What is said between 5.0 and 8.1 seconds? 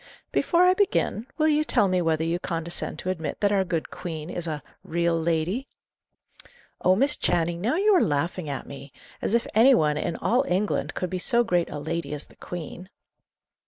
lady'?" "Oh, Miss Channing, now you are